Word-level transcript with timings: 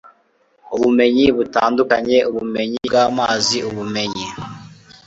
ubumenyi 0.75 1.25
butandukanye 1.37 2.17
ubumenyi 2.29 2.77
bw 2.87 2.93
amazi 3.05 3.57
ubumenyi 3.69 4.25